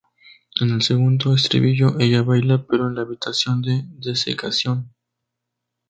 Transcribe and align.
En 0.61 0.71
el 0.71 0.81
segundo 0.81 1.35
estribillo 1.35 1.99
ella 1.99 2.23
baila 2.23 2.65
pero 2.67 2.87
en 2.87 2.95
la 2.95 3.01
habitación 3.03 3.61
de 3.61 3.83
desecación. 3.85 4.95